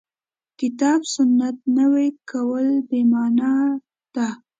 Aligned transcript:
کتاب 0.59 1.01
سنت 1.15 1.57
نوي 1.77 2.07
کول 2.31 2.67
بې 2.87 3.01
معنا 3.11 3.53
ده. 4.15 4.27